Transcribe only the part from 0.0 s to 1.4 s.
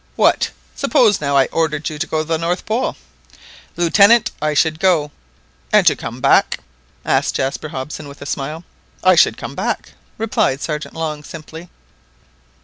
"What? Suppose now